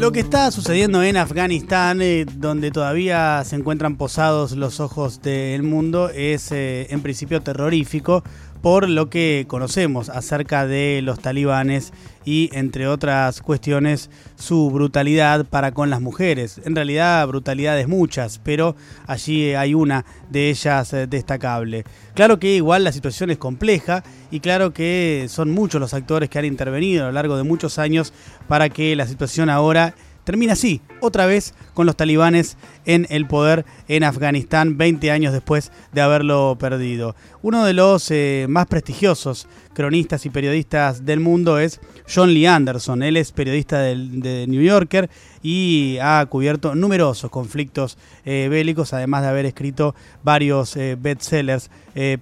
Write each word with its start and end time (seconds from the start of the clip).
Lo 0.00 0.12
que 0.12 0.20
está 0.20 0.50
sucediendo 0.50 1.02
en 1.02 1.18
Afganistán, 1.18 2.00
eh, 2.00 2.24
donde 2.24 2.70
todavía 2.70 3.44
se 3.44 3.56
encuentran 3.56 3.96
posados 3.96 4.52
los 4.52 4.80
ojos 4.80 5.20
del 5.20 5.62
mundo, 5.62 6.08
es 6.08 6.52
eh, 6.52 6.86
en 6.88 7.02
principio 7.02 7.42
terrorífico 7.42 8.24
por 8.62 8.88
lo 8.88 9.08
que 9.08 9.46
conocemos 9.48 10.08
acerca 10.08 10.66
de 10.66 11.00
los 11.02 11.20
talibanes 11.20 11.92
y, 12.24 12.50
entre 12.52 12.86
otras 12.86 13.40
cuestiones, 13.40 14.10
su 14.36 14.70
brutalidad 14.70 15.46
para 15.46 15.72
con 15.72 15.88
las 15.90 16.00
mujeres. 16.00 16.60
En 16.64 16.74
realidad, 16.74 17.26
brutalidades 17.26 17.88
muchas, 17.88 18.38
pero 18.42 18.76
allí 19.06 19.54
hay 19.54 19.74
una 19.74 20.04
de 20.28 20.50
ellas 20.50 20.92
eh, 20.92 21.06
destacable. 21.06 21.84
Claro 22.14 22.38
que 22.38 22.56
igual 22.56 22.84
la 22.84 22.92
situación 22.92 23.30
es 23.30 23.38
compleja 23.38 24.04
y 24.30 24.40
claro 24.40 24.72
que 24.72 25.26
son 25.28 25.50
muchos 25.50 25.80
los 25.80 25.94
actores 25.94 26.28
que 26.28 26.38
han 26.38 26.44
intervenido 26.44 27.04
a 27.04 27.06
lo 27.06 27.12
largo 27.12 27.36
de 27.36 27.44
muchos 27.44 27.78
años 27.78 28.12
para 28.48 28.68
que 28.68 28.94
la 28.96 29.06
situación 29.06 29.48
ahora 29.48 29.94
termina 30.24 30.54
así, 30.54 30.80
otra 31.00 31.26
vez 31.26 31.54
con 31.74 31.86
los 31.86 31.96
talibanes 31.96 32.56
en 32.84 33.06
el 33.10 33.26
poder 33.26 33.64
en 33.88 34.04
Afganistán 34.04 34.76
20 34.78 35.10
años 35.10 35.32
después 35.32 35.72
de 35.92 36.00
haberlo 36.00 36.56
perdido. 36.58 37.14
Uno 37.42 37.64
de 37.64 37.72
los 37.72 38.10
eh, 38.10 38.46
más 38.48 38.66
prestigiosos 38.66 39.48
cronistas 39.72 40.26
y 40.26 40.30
periodistas 40.30 41.04
del 41.04 41.20
mundo 41.20 41.58
es 41.58 41.80
John 42.12 42.32
Lee 42.34 42.46
Anderson. 42.46 43.02
Él 43.02 43.16
es 43.16 43.32
periodista 43.32 43.80
de 43.80 44.46
New 44.48 44.62
Yorker 44.62 45.08
y 45.42 45.98
ha 46.02 46.24
cubierto 46.26 46.74
numerosos 46.74 47.30
conflictos 47.30 47.96
eh, 48.24 48.48
bélicos, 48.50 48.92
además 48.92 49.22
de 49.22 49.28
haber 49.28 49.46
escrito 49.46 49.94
varios 50.22 50.76
eh, 50.76 50.96
bestsellers 51.00 51.70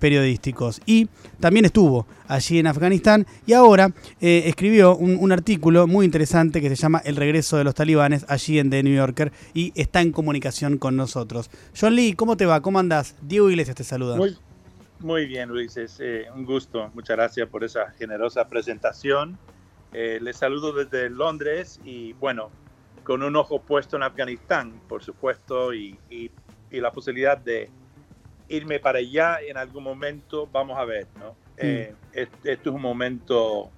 periodísticos. 0.00 0.80
Y 0.86 1.08
también 1.40 1.66
estuvo 1.66 2.06
allí 2.26 2.58
en 2.58 2.66
Afganistán 2.66 3.26
y 3.46 3.52
ahora 3.52 3.92
escribió 4.18 4.96
un, 4.96 5.30
artículo 5.30 5.86
muy 5.86 6.06
interesante 6.06 6.62
que 6.62 6.70
se 6.70 6.74
llama 6.74 7.02
El 7.04 7.16
regreso 7.16 7.58
de 7.58 7.64
los 7.64 7.74
talibanes 7.74 8.24
allí 8.28 8.58
en 8.58 8.70
The 8.70 8.82
New 8.82 8.94
Yorker 8.94 9.30
y 9.52 9.72
está 9.74 10.00
en 10.00 10.12
comunicación 10.12 10.78
con 10.78 10.96
nosotros. 10.96 11.50
John 11.78 11.94
Lee, 11.94 12.14
¿cómo 12.14 12.38
te 12.38 12.46
va? 12.46 12.62
¿Cómo 12.62 12.78
andás? 12.78 13.14
Diego 13.20 13.50
Iglesias 13.50 13.76
te 13.76 13.84
saluda. 13.84 14.18
Muy 15.00 15.26
bien, 15.26 15.48
Luis. 15.48 15.76
Es 15.76 15.98
eh, 16.00 16.26
un 16.34 16.44
gusto. 16.44 16.90
Muchas 16.94 17.16
gracias 17.16 17.48
por 17.48 17.64
esa 17.64 17.90
generosa 17.92 18.48
presentación. 18.48 19.38
Eh, 19.92 20.18
les 20.20 20.36
saludo 20.36 20.72
desde 20.72 21.08
Londres 21.08 21.80
y, 21.84 22.12
bueno, 22.14 22.50
con 23.04 23.22
un 23.22 23.36
ojo 23.36 23.60
puesto 23.60 23.96
en 23.96 24.02
Afganistán, 24.02 24.80
por 24.88 25.02
supuesto, 25.02 25.72
y, 25.72 25.98
y, 26.10 26.30
la 26.70 26.92
posibilidad 26.92 27.38
de 27.38 27.70
irme 28.48 28.78
para 28.78 28.98
allá 28.98 29.38
en 29.40 29.56
algún 29.56 29.84
momento. 29.84 30.48
Vamos 30.52 30.78
a 30.78 30.84
ver, 30.84 31.06
¿no? 31.18 31.32
Mm. 31.32 31.34
Eh, 31.58 31.94
esto 32.12 32.70
es 32.70 32.74
un 32.74 32.82
momento 32.82 33.70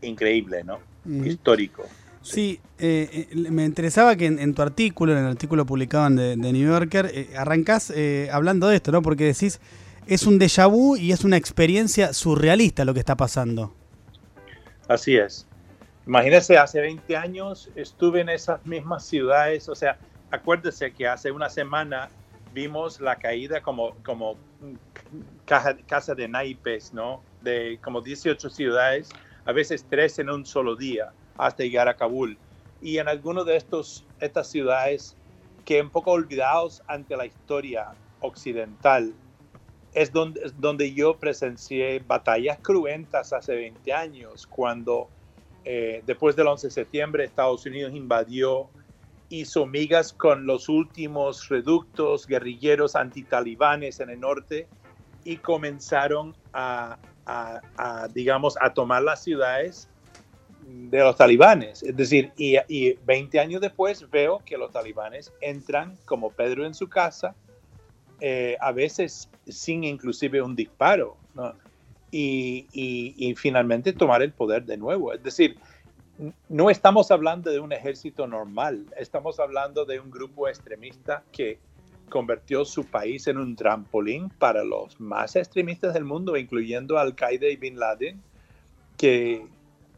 increíble, 0.00 0.64
¿no? 0.64 0.80
Histórico. 1.24 1.88
Sí, 2.22 2.60
eh, 2.78 3.26
eh, 3.30 3.50
me 3.50 3.64
interesaba 3.64 4.14
que 4.16 4.26
en, 4.26 4.54
tu 4.54 4.62
artículo, 4.62 5.12
en 5.12 5.18
el 5.18 5.26
artículo 5.26 5.66
publicado 5.66 6.06
en 6.06 6.16
de, 6.16 6.36
New 6.36 6.68
Yorker, 6.68 7.10
eh, 7.12 7.30
arrancás 7.36 7.92
hablando 8.30 8.68
de 8.68 8.76
esto, 8.76 8.92
¿no? 8.92 9.02
Porque 9.02 9.24
decís, 9.24 9.60
es 10.06 10.26
un 10.26 10.38
déjà 10.38 10.66
vu 10.66 10.96
y 10.96 11.12
es 11.12 11.24
una 11.24 11.36
experiencia 11.36 12.12
surrealista 12.12 12.84
lo 12.84 12.94
que 12.94 13.00
está 13.00 13.16
pasando. 13.16 13.74
Así 14.88 15.16
es. 15.16 15.46
Imagínese, 16.06 16.58
hace 16.58 16.80
20 16.80 17.16
años 17.16 17.70
estuve 17.76 18.20
en 18.20 18.28
esas 18.28 18.64
mismas 18.66 19.06
ciudades, 19.06 19.68
o 19.68 19.74
sea, 19.74 19.98
acuérdese 20.30 20.92
que 20.92 21.06
hace 21.06 21.30
una 21.30 21.48
semana 21.48 22.10
vimos 22.52 23.00
la 23.00 23.16
caída 23.16 23.62
como, 23.62 23.94
como 24.04 24.36
caja, 25.44 25.76
casa 25.86 26.14
de 26.14 26.26
naipes, 26.26 26.92
¿no? 26.92 27.22
De 27.40 27.78
como 27.82 28.00
18 28.00 28.50
ciudades, 28.50 29.10
a 29.44 29.52
veces 29.52 29.86
tres 29.88 30.18
en 30.18 30.30
un 30.30 30.44
solo 30.44 30.74
día 30.76 31.12
hasta 31.38 31.62
llegar 31.62 31.88
a 31.88 31.94
Kabul. 31.94 32.36
Y 32.80 32.98
en 32.98 33.08
algunos 33.08 33.46
de 33.46 33.56
estos, 33.56 34.04
estas 34.20 34.48
ciudades 34.48 35.16
que 35.64 35.80
un 35.80 35.90
poco 35.90 36.10
olvidados 36.10 36.82
ante 36.88 37.16
la 37.16 37.26
historia 37.26 37.92
occidental, 38.20 39.14
es 39.94 40.12
donde, 40.12 40.50
donde 40.58 40.92
yo 40.94 41.18
presencié 41.18 42.00
batallas 42.00 42.58
cruentas 42.60 43.32
hace 43.32 43.54
20 43.54 43.92
años, 43.92 44.46
cuando 44.46 45.08
eh, 45.64 46.02
después 46.06 46.34
del 46.34 46.46
11 46.48 46.68
de 46.68 46.70
septiembre 46.70 47.24
Estados 47.24 47.66
Unidos 47.66 47.92
invadió, 47.94 48.68
hizo 49.28 49.66
migas 49.66 50.12
con 50.12 50.46
los 50.46 50.68
últimos 50.68 51.48
reductos 51.48 52.26
guerrilleros 52.26 52.96
antitalibanes 52.96 54.00
en 54.00 54.10
el 54.10 54.20
norte 54.20 54.66
y 55.24 55.36
comenzaron 55.36 56.34
a, 56.52 56.98
digamos, 58.12 58.56
a 58.60 58.74
tomar 58.74 59.02
las 59.02 59.22
ciudades 59.22 59.88
de 60.66 60.98
los 60.98 61.16
talibanes. 61.16 61.82
Es 61.82 61.96
decir, 61.96 62.32
y, 62.36 62.56
y, 62.68 62.94
20 63.06 63.40
años 63.40 63.60
después 63.60 64.10
veo 64.10 64.42
que 64.44 64.58
los 64.58 64.70
talibanes 64.72 65.32
entran 65.40 65.96
como 66.04 66.30
Pedro 66.30 66.66
en 66.66 66.74
su 66.74 66.88
casa, 66.88 67.34
eh, 68.24 68.56
a 68.60 68.70
veces 68.70 69.28
sin 69.48 69.82
inclusive 69.82 70.40
un 70.40 70.54
disparo, 70.54 71.16
y, 72.12 72.68
y, 72.72 73.34
finalmente 73.34 73.92
tomar 73.92 74.22
el 74.22 74.30
poder 74.30 74.64
de 74.64 74.76
nuevo. 74.76 75.12
Es 75.12 75.24
decir, 75.24 75.56
no 76.48 76.70
estamos 76.70 77.10
hablando 77.10 77.50
de 77.50 77.58
un 77.58 77.72
ejército 77.72 78.28
normal, 78.28 78.86
estamos 78.96 79.40
hablando 79.40 79.84
de 79.84 79.98
un 79.98 80.08
grupo 80.08 80.46
extremista 80.46 81.24
que 81.32 81.58
convirtió 82.10 82.64
su 82.64 82.84
país 82.84 83.26
en 83.26 83.38
un 83.38 83.56
trampolín 83.56 84.28
para 84.28 84.62
los 84.62 85.00
más 85.00 85.34
extremistas 85.34 85.92
del 85.92 86.04
mundo, 86.04 86.36
incluyendo 86.36 86.98
Al-Qaeda 86.98 87.48
y 87.48 87.56
Bin 87.56 87.76
Laden, 87.76 88.22
que 88.96 89.44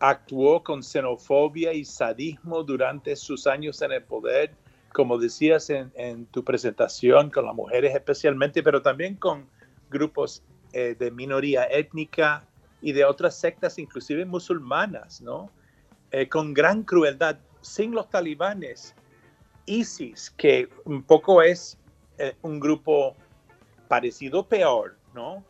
actuó 0.00 0.62
con 0.62 0.82
xenofobia 0.82 1.74
y 1.74 1.84
sadismo 1.84 2.62
durante 2.62 3.16
sus 3.16 3.46
años 3.46 3.82
en 3.82 3.92
el 3.92 4.02
poder, 4.02 4.54
como 4.94 5.18
decías 5.18 5.70
en, 5.70 6.26
tu 6.26 6.44
presentación, 6.44 7.28
con 7.28 7.46
las 7.46 7.54
mujeres 7.56 7.96
especialmente, 7.96 8.62
pero 8.62 8.80
también 8.80 9.16
con 9.16 9.50
grupos 9.90 10.44
eh, 10.72 10.94
de 10.96 11.10
minoría 11.10 11.64
étnica 11.64 12.46
y 12.80 12.92
de 12.92 13.04
otras 13.04 13.36
sectas, 13.36 13.76
inclusive 13.80 14.24
musulmanas, 14.24 15.20
¿no? 15.20 15.50
Eh, 16.12 16.28
con 16.28 16.54
gran 16.54 16.84
crueldad, 16.84 17.38
sin 17.60 17.90
los 17.90 18.08
talibanes. 18.08 18.94
ISIS, 19.66 20.30
que 20.30 20.68
un 20.84 21.02
poco 21.02 21.42
es 21.42 21.76
eh, 22.18 22.36
un 22.42 22.60
grupo 22.60 23.16
parecido 23.88 24.46
peor, 24.46 24.96
¿no? 25.12 25.44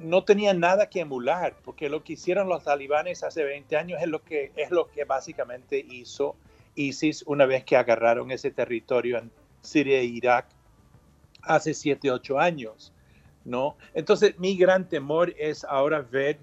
no 0.00 0.24
tenía 0.24 0.52
nada 0.52 0.88
que 0.90 1.00
emular, 1.00 1.54
porque 1.64 1.88
lo 1.88 2.02
que 2.02 2.14
hicieron 2.14 2.48
los 2.48 2.64
talibanes 2.64 3.22
hace 3.22 3.44
20 3.44 3.76
años 3.76 4.02
es 4.02 4.08
lo 4.08 4.22
que, 4.24 4.50
es 4.56 4.72
lo 4.72 4.88
que 4.88 5.04
básicamente 5.04 5.78
hizo 5.78 6.34
ISIS 6.78 7.24
una 7.26 7.46
vez 7.46 7.64
que 7.64 7.76
agarraron 7.76 8.30
ese 8.30 8.50
territorio 8.50 9.18
en 9.18 9.30
Siria 9.60 9.98
e 9.98 10.04
Irak 10.04 10.46
hace 11.42 11.74
7, 11.74 12.10
8 12.10 12.38
años. 12.38 12.92
¿no? 13.44 13.76
Entonces, 13.94 14.38
mi 14.38 14.56
gran 14.56 14.88
temor 14.88 15.34
es 15.38 15.64
ahora 15.64 16.02
ver, 16.02 16.38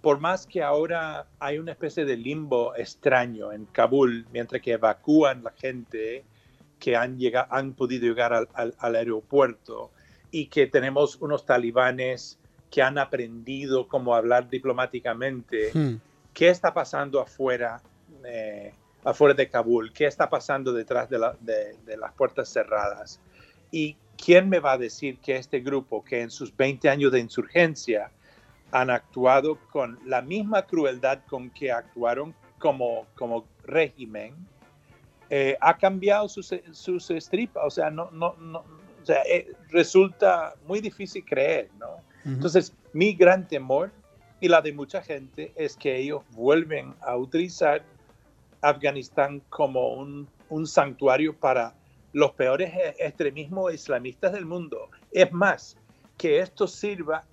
por 0.00 0.20
más 0.20 0.46
que 0.46 0.62
ahora 0.62 1.26
hay 1.38 1.58
una 1.58 1.72
especie 1.72 2.04
de 2.04 2.16
limbo 2.16 2.74
extraño 2.76 3.52
en 3.52 3.66
Kabul, 3.66 4.26
mientras 4.32 4.60
que 4.62 4.72
evacúan 4.72 5.42
la 5.42 5.52
gente 5.52 6.24
que 6.78 6.96
han, 6.96 7.18
llegado, 7.18 7.46
han 7.50 7.72
podido 7.72 8.06
llegar 8.06 8.32
al, 8.32 8.74
al 8.76 8.96
aeropuerto 8.96 9.90
y 10.30 10.46
que 10.46 10.66
tenemos 10.66 11.16
unos 11.20 11.46
talibanes 11.46 12.38
que 12.70 12.82
han 12.82 12.98
aprendido 12.98 13.86
cómo 13.86 14.14
hablar 14.14 14.48
diplomáticamente. 14.48 15.70
Hmm. 15.72 15.96
¿Qué 16.32 16.48
está 16.48 16.72
pasando 16.72 17.20
afuera, 17.20 17.82
eh, 18.24 18.72
afuera 19.04 19.34
de 19.34 19.48
Kabul? 19.48 19.92
¿Qué 19.92 20.06
está 20.06 20.28
pasando 20.28 20.72
detrás 20.72 21.08
de, 21.08 21.18
las 21.18 22.12
puertas 22.12 22.48
cerradas? 22.48 23.20
¿Y 23.70 23.96
quién 24.16 24.48
me 24.48 24.60
va 24.60 24.72
a 24.72 24.78
decir 24.78 25.18
que 25.18 25.36
este 25.36 25.60
grupo, 25.60 26.04
que 26.04 26.20
en 26.20 26.30
sus 26.30 26.56
20 26.56 26.88
años 26.88 27.12
de 27.12 27.20
insurgencia 27.20 28.10
han 28.70 28.90
actuado 28.90 29.58
con 29.70 29.98
la 30.06 30.22
misma 30.22 30.62
crueldad 30.62 31.20
con 31.28 31.50
que 31.50 31.70
actuaron 31.70 32.34
como, 32.58 33.06
como 33.14 33.44
régimen, 33.64 34.34
eh, 35.28 35.56
ha 35.60 35.76
cambiado 35.76 36.28
sus, 36.28 36.54
sus 36.72 37.10
estripas? 37.10 37.62
O 37.66 37.70
sea, 37.70 37.90
no, 37.90 38.10
no, 38.10 38.34
no, 38.38 38.64
o 39.02 39.06
sea, 39.06 39.22
eh, 39.22 39.52
resulta 39.70 40.54
muy 40.66 40.80
difícil 40.80 41.24
creer, 41.24 41.68
¿no? 41.78 41.96
Entonces, 42.24 42.72
mi 42.92 43.14
gran 43.14 43.48
temor 43.48 43.90
y 44.40 44.48
la 44.48 44.62
de 44.62 44.72
mucha 44.72 45.02
gente 45.02 45.52
es 45.56 45.76
que 45.76 45.96
ellos 45.96 46.22
vuelven 46.30 46.94
a 47.00 47.16
utilizar 47.16 47.84
Afganistán 48.62 49.42
como 49.48 49.94
un, 49.94 50.28
santuario 50.66 51.34
para 51.34 51.74
los 52.12 52.32
peores 52.32 52.72
e, 52.74 52.94
extremismos 52.98 53.72
islamistas 53.74 54.32
del 54.32 54.46
mundo. 54.46 54.90
Es 55.10 55.32
más, 55.32 55.76
que 56.16 56.40
esto 56.40 56.66
sirva 56.66 57.24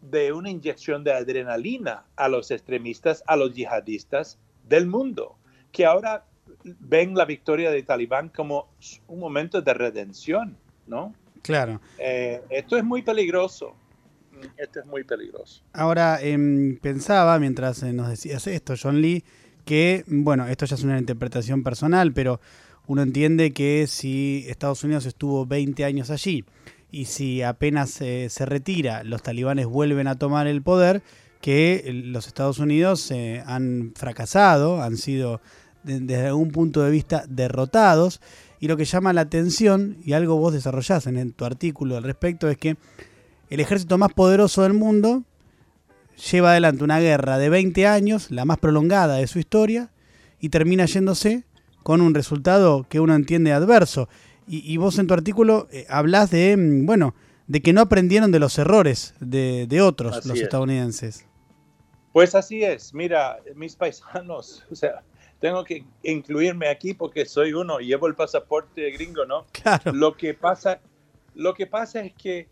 de 0.00 0.32
una 0.32 0.50
inyección 0.50 1.04
de 1.04 1.12
adrenalina 1.12 2.04
a 2.16 2.28
los 2.28 2.50
extremistas, 2.50 3.22
a 3.26 3.36
los 3.36 3.54
yihadistas 3.54 4.38
del 4.68 4.86
mundo, 4.86 5.36
que 5.72 5.84
ahora 5.84 6.24
ven 6.64 7.14
la 7.14 7.24
victoria 7.24 7.70
de 7.70 7.82
Talibán 7.82 8.28
como 8.28 8.68
un 9.08 9.18
momento 9.18 9.60
de 9.60 9.74
redención, 9.74 10.56
¿no? 10.86 11.14
Claro. 11.42 11.80
Eh, 11.98 12.42
esto 12.50 12.76
es 12.76 12.84
muy 12.84 13.02
peligroso 13.02 13.74
esto 14.56 14.80
es 14.80 14.86
muy 14.86 15.04
peligroso. 15.04 15.62
Ahora, 15.72 16.20
em, 16.20 16.78
pensaba, 16.78 17.38
mientras 17.38 17.82
eh, 17.82 17.92
nos 17.92 18.08
decías 18.08 18.46
esto, 18.46 18.74
John 18.80 19.00
Lee, 19.00 19.24
que, 19.68 20.02
bueno, 20.06 20.48
esto 20.48 20.64
ya 20.64 20.76
es 20.76 20.82
una 20.82 20.98
interpretación 20.98 21.62
personal, 21.62 22.14
pero 22.14 22.40
uno 22.86 23.02
entiende 23.02 23.52
que 23.52 23.86
si 23.86 24.46
Estados 24.48 24.82
Unidos 24.82 25.04
estuvo 25.04 25.44
20 25.44 25.84
años 25.84 26.08
allí 26.08 26.46
y 26.90 27.04
si 27.04 27.42
apenas 27.42 28.00
eh, 28.00 28.28
se 28.30 28.46
retira, 28.46 29.04
los 29.04 29.22
talibanes 29.22 29.66
vuelven 29.66 30.06
a 30.06 30.14
tomar 30.14 30.46
el 30.46 30.62
poder, 30.62 31.02
que 31.42 31.84
los 32.06 32.28
Estados 32.28 32.60
Unidos 32.60 33.10
eh, 33.10 33.42
han 33.44 33.92
fracasado, 33.94 34.80
han 34.82 34.96
sido 34.96 35.42
desde 35.82 36.28
algún 36.28 36.50
punto 36.50 36.82
de 36.82 36.90
vista 36.90 37.24
derrotados. 37.28 38.22
Y 38.60 38.68
lo 38.68 38.78
que 38.78 38.86
llama 38.86 39.12
la 39.12 39.20
atención, 39.20 39.98
y 40.02 40.14
algo 40.14 40.38
vos 40.38 40.54
desarrollás 40.54 41.06
en, 41.06 41.32
tu 41.32 41.44
artículo 41.44 41.98
al 41.98 42.04
respecto, 42.04 42.48
es 42.48 42.56
que 42.56 42.78
el 43.50 43.60
ejército 43.60 43.98
más 43.98 44.14
poderoso 44.14 44.62
del 44.62 44.72
mundo 44.72 45.24
lleva 46.18 46.50
adelante 46.50 46.84
una 46.84 47.00
guerra 47.00 47.38
de 47.38 47.48
20 47.48 47.86
años, 47.86 48.30
la 48.30 48.44
más 48.44 48.58
prolongada 48.58 49.16
de 49.16 49.26
su 49.26 49.38
historia, 49.38 49.90
y 50.40 50.50
termina 50.50 50.84
yéndose 50.86 51.44
con 51.82 52.00
un 52.00 52.14
resultado 52.14 52.86
que 52.88 53.00
uno 53.00 53.14
entiende 53.14 53.52
adverso. 53.52 54.08
Y, 54.50 54.78
vos 54.78 54.98
en 54.98 55.06
tu 55.06 55.12
artículo 55.12 55.68
eh, 55.70 55.84
hablas 55.90 56.30
de, 56.30 56.56
mm, 56.56 56.86
bueno, 56.86 57.14
de 57.46 57.60
que 57.60 57.74
no 57.74 57.82
aprendieron 57.82 58.32
de 58.32 58.38
los 58.38 58.58
errores 58.58 59.14
de, 59.20 59.80
otros, 59.82 60.24
los 60.24 60.38
estadounidenses. 60.38 61.26
Pues 62.12 62.34
así 62.34 62.64
es. 62.64 62.94
Mira, 62.94 63.40
mis 63.54 63.76
paisanos, 63.76 64.64
o 64.70 64.74
sea, 64.74 65.02
tengo 65.38 65.64
que 65.64 65.84
incluirme 66.02 66.68
aquí 66.68 66.94
porque 66.94 67.26
soy 67.26 67.52
uno, 67.52 67.78
llevo 67.78 68.06
el 68.06 68.14
pasaporte 68.14 68.90
gringo, 68.90 69.26
¿no? 69.26 69.46
Claro. 69.52 69.92
Lo 69.92 70.16
que 70.16 70.32
pasa, 70.32 70.80
lo 71.34 71.52
que 71.52 71.66
pasa 71.66 72.00
es 72.00 72.14
que 72.14 72.48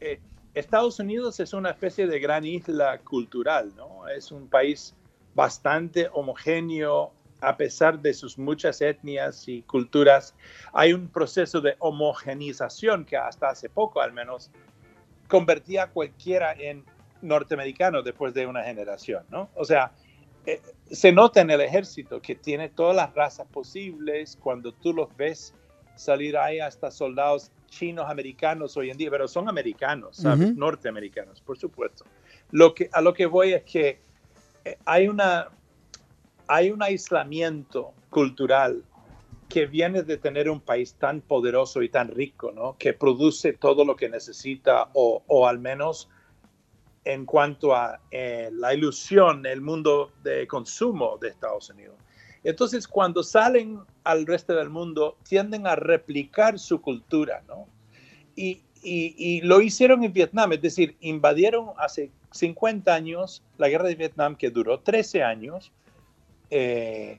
eh, 0.00 0.20
Estados 0.54 1.00
Unidos 1.00 1.40
es 1.40 1.52
una 1.52 1.70
especie 1.70 2.06
de 2.06 2.20
gran 2.20 2.44
isla 2.44 2.98
cultural, 2.98 3.74
¿no? 3.76 4.06
Es 4.08 4.30
un 4.30 4.48
país 4.48 4.94
bastante 5.34 6.08
homogéneo 6.12 7.12
a 7.40 7.56
pesar 7.56 8.00
de 8.00 8.14
sus 8.14 8.38
muchas 8.38 8.80
etnias 8.80 9.48
y 9.48 9.62
culturas. 9.62 10.34
Hay 10.72 10.92
un 10.92 11.08
proceso 11.08 11.60
de 11.60 11.74
homogenización 11.80 13.04
que 13.04 13.16
hasta 13.16 13.50
hace 13.50 13.68
poco 13.68 14.00
al 14.00 14.12
menos 14.12 14.50
convertía 15.28 15.84
a 15.84 15.90
cualquiera 15.90 16.52
en 16.52 16.84
norteamericano 17.20 18.02
después 18.02 18.32
de 18.32 18.46
una 18.46 18.62
generación, 18.62 19.24
¿no? 19.30 19.50
O 19.56 19.64
sea, 19.64 19.92
eh, 20.46 20.60
se 20.90 21.10
nota 21.10 21.40
en 21.40 21.50
el 21.50 21.60
ejército 21.60 22.20
que 22.20 22.34
tiene 22.34 22.68
todas 22.68 22.94
las 22.94 23.12
razas 23.14 23.46
posibles. 23.48 24.38
Cuando 24.40 24.72
tú 24.72 24.92
los 24.92 25.14
ves 25.16 25.54
salir 25.96 26.36
ahí 26.36 26.60
hasta 26.60 26.90
soldados 26.90 27.50
chinos 27.74 28.06
americanos 28.08 28.76
hoy 28.76 28.90
en 28.90 28.96
día, 28.96 29.10
pero 29.10 29.26
son 29.26 29.48
americanos, 29.48 30.16
¿sabes? 30.16 30.54
Norteamericanos, 30.54 31.40
por 31.40 31.58
supuesto. 31.58 32.04
Lo 32.50 32.74
que, 32.74 32.88
a 32.92 33.00
lo 33.00 33.12
que 33.12 33.26
voy 33.26 33.52
es 33.52 33.64
que 33.64 33.98
eh, 34.64 34.78
hay, 34.84 35.08
una, 35.08 35.48
hay 36.46 36.70
un 36.70 36.82
aislamiento 36.82 37.92
cultural 38.10 38.82
que 39.48 39.66
viene 39.66 40.02
de 40.02 40.16
tener 40.16 40.48
un 40.48 40.60
país 40.60 40.94
tan 40.94 41.20
poderoso 41.20 41.82
y 41.82 41.88
tan 41.88 42.08
rico, 42.08 42.52
¿no? 42.52 42.76
Que 42.78 42.92
produce 42.92 43.52
todo 43.52 43.84
lo 43.84 43.96
que 43.96 44.08
necesita 44.08 44.88
o, 44.94 45.22
o 45.26 45.46
al 45.46 45.58
menos 45.58 46.08
en 47.04 47.26
cuanto 47.26 47.74
a 47.74 48.00
eh, 48.10 48.50
la 48.52 48.72
ilusión, 48.74 49.44
el 49.46 49.60
mundo 49.60 50.12
de 50.22 50.46
consumo 50.46 51.18
de 51.20 51.28
Estados 51.28 51.70
Unidos. 51.70 51.96
Entonces, 52.44 52.86
cuando 52.86 53.22
salen 53.22 53.80
al 54.04 54.26
resto 54.26 54.54
del 54.54 54.68
mundo, 54.68 55.16
tienden 55.26 55.66
a 55.66 55.74
replicar 55.74 56.58
su 56.58 56.80
cultura, 56.80 57.42
¿no? 57.48 57.66
Y, 58.36 58.60
lo 59.44 59.62
hicieron 59.62 60.04
en 60.04 60.12
Vietnam, 60.12 60.52
es 60.52 60.60
decir, 60.60 60.94
invadieron 61.00 61.70
hace 61.78 62.10
50 62.32 62.94
años 62.94 63.42
la 63.56 63.70
guerra 63.70 63.88
de 63.88 63.94
Vietnam, 63.94 64.36
que 64.36 64.50
duró 64.50 64.78
13 64.80 65.22
años. 65.22 65.72
Eh, 66.50 67.18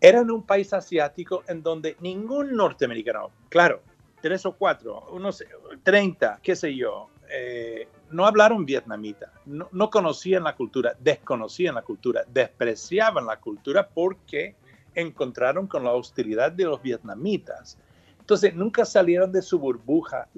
eran 0.00 0.30
un 0.30 0.44
país 0.44 0.72
asiático 0.72 1.42
en 1.48 1.64
donde 1.64 1.96
ningún 2.00 2.54
norteamericano, 2.54 3.30
claro, 3.48 3.82
tres 4.22 4.46
o 4.46 4.52
cuatro, 4.52 5.08
unos 5.10 5.44
30, 5.82 6.38
qué 6.42 6.54
sé 6.54 6.76
yo, 6.76 7.08
eh, 7.32 7.88
no 8.10 8.26
hablaron 8.26 8.66
vietnamita, 8.66 9.32
no, 9.46 9.90
conocían 9.90 10.42
la 10.42 10.56
cultura, 10.56 10.96
desconocían 10.98 11.76
la 11.76 11.82
cultura, 11.82 12.24
despreciaban 12.28 13.24
la 13.26 13.38
cultura 13.38 13.88
porque 13.88 14.56
encontraron 14.94 15.68
con 15.68 15.84
la 15.84 15.92
hostilidad 15.92 16.50
de 16.50 16.64
los 16.64 16.82
vietnamitas. 16.82 17.78
Entonces, 18.18 18.54
nunca 18.54 18.84
salieron 18.84 19.30
de 19.30 19.42
su 19.42 19.60
burbuja. 19.60 20.28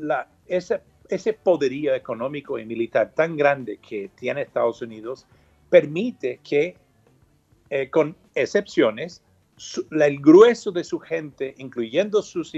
Ese, 0.47 1.33
poderío 1.33 1.95
económico 1.95 2.59
y 2.59 2.67
militar 2.67 3.13
tan 3.15 3.37
grande 3.37 3.79
que 3.79 4.11
tiene 4.15 4.43
Estados 4.43 4.83
Unidos 4.83 5.27
permite 5.71 6.41
que, 6.45 6.77
eh, 7.71 7.89
con 7.89 8.15
excepciones, 8.35 9.23
el 9.91 10.21
grueso 10.21 10.73
de 10.73 10.85
su 10.85 10.99
gente, 10.99 11.55
incluyendo 11.57 12.21
sus 12.23 12.53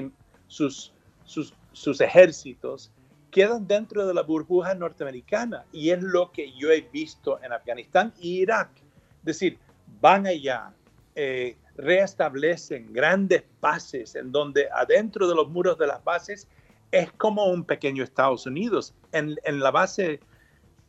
ejércitos, 2.00 2.90
quedan 3.34 3.66
dentro 3.66 4.06
de 4.06 4.14
la 4.14 4.22
burbuja 4.22 4.76
norteamericana 4.76 5.64
y 5.72 5.90
es 5.90 6.00
lo 6.00 6.30
que 6.30 6.52
yo 6.52 6.70
he 6.70 6.82
visto 6.82 7.42
en 7.42 7.52
Afganistán 7.52 8.14
e 8.22 8.28
Irak. 8.28 8.70
Es 8.76 9.24
decir, 9.24 9.58
van 10.00 10.28
allá, 10.28 10.72
eh, 11.16 11.56
reestablecen 11.76 12.92
grandes 12.92 13.42
bases 13.60 14.14
en 14.14 14.30
donde 14.30 14.68
adentro 14.72 15.26
de 15.26 15.34
los 15.34 15.48
muros 15.48 15.76
de 15.78 15.88
las 15.88 16.04
bases 16.04 16.46
es 16.92 17.10
como 17.14 17.46
un 17.46 17.64
pequeño 17.64 18.04
Estados 18.04 18.46
Unidos. 18.46 18.94
En, 19.10 19.34
en 19.42 19.58
la 19.58 19.72
base 19.72 20.20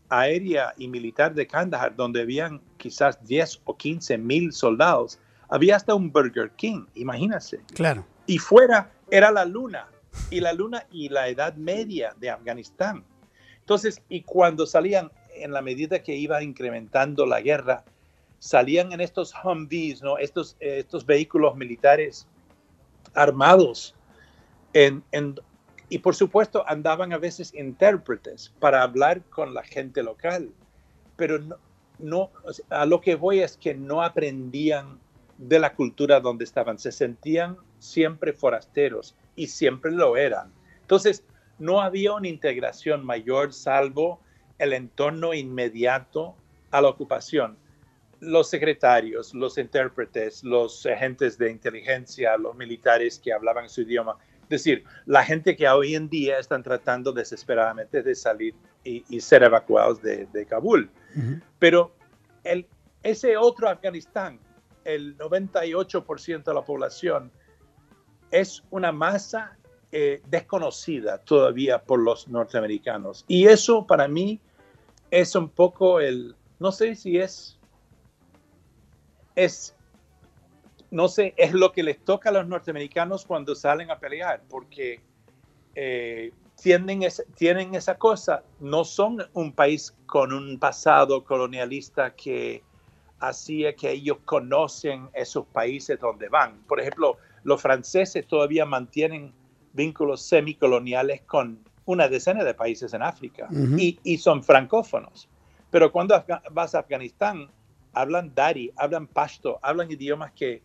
aérea 0.09 0.71
y 0.77 0.87
militar 0.87 1.33
de 1.33 1.47
Kandahar, 1.47 1.95
donde 1.95 2.21
habían 2.21 2.61
quizás 2.77 3.25
10 3.25 3.61
o 3.65 3.75
15 3.75 4.19
mil 4.19 4.53
soldados, 4.53 5.17
había 5.49 5.77
hasta 5.77 5.95
un 5.95 6.11
Burger 6.11 6.51
King, 6.51 6.85
imagínense. 6.93 7.59
Claro. 7.73 8.05
Y 8.27 8.37
fuera 8.37 8.91
era 9.09 9.31
la 9.31 9.45
luna, 9.45 9.87
y 10.29 10.39
la 10.39 10.53
luna 10.53 10.85
y 10.91 11.09
la 11.09 11.27
edad 11.27 11.55
media 11.55 12.15
de 12.19 12.29
Afganistán. 12.29 13.03
Entonces, 13.59 14.01
y 14.09 14.21
cuando 14.21 14.65
salían, 14.65 15.11
en 15.35 15.51
la 15.51 15.61
medida 15.61 16.01
que 16.01 16.15
iba 16.15 16.43
incrementando 16.43 17.25
la 17.25 17.41
guerra, 17.41 17.83
salían 18.39 18.91
en 18.91 19.01
estos 19.01 19.33
Humvees, 19.43 20.01
¿no? 20.01 20.17
estos, 20.17 20.55
estos 20.59 21.05
vehículos 21.05 21.55
militares 21.55 22.27
armados. 23.13 23.95
En, 24.73 25.03
y 25.89 25.99
por 25.99 26.15
supuesto 26.15 26.63
andaban 26.67 27.13
a 27.13 27.17
veces 27.17 27.53
intérpretes 27.53 28.53
para 28.59 28.83
hablar 28.83 29.21
con 29.23 29.53
la 29.53 29.63
gente 29.63 30.03
local, 30.03 30.51
pero 31.15 31.39
no, 31.39 31.57
no, 31.97 32.31
a 32.69 32.85
lo 32.85 32.99
que 33.01 33.15
voy 33.15 33.39
es 33.39 33.57
que 33.57 33.73
no 33.73 34.03
aprendían 34.03 34.99
de 35.37 35.59
la 35.59 35.73
cultura 35.73 36.19
donde 36.19 36.43
estaban, 36.43 36.77
se 36.77 36.91
sentían 36.91 37.57
siempre 37.79 38.33
forasteros 38.33 39.15
y 39.35 39.47
siempre 39.47 39.91
lo 39.91 40.17
eran. 40.17 40.51
Entonces, 40.81 41.23
no 41.59 41.81
había 41.81 42.13
una 42.13 42.27
integración 42.27 43.05
mayor 43.05 43.53
salvo 43.53 44.19
el 44.59 44.73
entorno 44.73 45.33
inmediato 45.33 46.35
a 46.71 46.81
la 46.81 46.89
ocupación. 46.89 47.57
Los 48.19 48.49
secretarios, 48.49 49.33
los 49.33 49.57
intérpretes, 49.57 50.43
los 50.43 50.85
agentes 50.85 51.37
de 51.37 51.51
inteligencia, 51.51 52.37
los 52.37 52.55
militares 52.55 53.19
que 53.19 53.33
hablaban 53.33 53.69
su 53.69 53.81
idioma. 53.81 54.17
Es 54.43 54.49
decir, 54.49 54.83
la 55.05 55.23
gente 55.23 55.55
que 55.55 55.67
hoy 55.67 55.95
en 55.95 56.07
día 56.07 56.39
están 56.39 56.63
tratando 56.63 57.11
desesperadamente 57.11 58.03
de 58.03 58.15
salir 58.15 58.53
y, 58.83 59.19
ser 59.19 59.43
evacuados 59.43 60.01
de, 60.01 60.45
Kabul. 60.47 60.89
Pero 61.59 61.95
el, 62.43 62.67
ese 63.03 63.37
otro 63.37 63.69
Afganistán, 63.69 64.39
el 64.83 65.17
98% 65.17 66.43
de 66.43 66.53
la 66.53 66.63
población, 66.63 67.31
es 68.31 68.63
una 68.71 68.91
masa 68.91 69.57
eh, 69.91 70.21
desconocida 70.27 71.19
todavía 71.19 71.81
por 71.81 71.99
los 71.99 72.27
norteamericanos. 72.27 73.23
Y 73.27 73.47
eso 73.47 73.87
para 73.87 74.07
mí 74.07 74.41
es 75.11 75.35
un 75.35 75.49
poco 75.49 75.99
el, 75.99 76.35
no 76.59 76.71
sé 76.71 76.95
si 76.95 77.17
es, 77.17 77.57
es, 79.35 79.75
no 80.91 81.07
sé, 81.07 81.33
es 81.37 81.53
lo 81.53 81.71
que 81.71 81.83
les 81.83 82.03
toca 82.03 82.29
a 82.29 82.33
los 82.33 82.47
norteamericanos 82.47 83.25
cuando 83.25 83.55
salen 83.55 83.91
a 83.91 83.99
pelear, 83.99 84.43
porque 84.49 85.01
eh, 85.75 86.31
tienen, 86.61 87.01
tienen 87.35 87.75
esa 87.75 87.97
cosa, 87.97 88.43
no 88.59 88.83
son 88.83 89.25
un 89.33 89.53
país 89.53 89.95
con 90.05 90.33
un 90.33 90.57
pasado 90.59 91.23
colonialista 91.23 92.15
que 92.15 92.63
hacía 93.19 93.75
que 93.75 93.91
ellos 93.91 94.17
conocen 94.25 95.09
esos 95.13 95.45
países 95.47 95.99
donde 95.99 96.29
van. 96.29 96.61
Por 96.67 96.79
ejemplo, 96.79 97.17
los 97.45 97.61
franceses 97.61 98.27
todavía 98.27 98.65
mantienen 98.65 99.31
vínculos 99.71 100.23
semicoloniales 100.23 101.21
con 101.21 101.59
una 101.85 102.07
decena 102.07 102.43
de 102.43 102.55
países 102.55 102.93
en 102.95 103.03
África 103.03 103.47
y, 103.77 104.17
son 104.17 104.43
francófonos. 104.43 105.29
Pero 105.69 105.91
cuando 105.91 106.21
vas 106.51 106.73
a 106.73 106.79
Afganistán, 106.79 107.47
hablan 107.93 108.33
dari, 108.33 108.73
hablan 108.75 109.05
pashto, 109.05 109.59
hablan 109.61 109.91
idiomas 109.91 110.31
que 110.31 110.63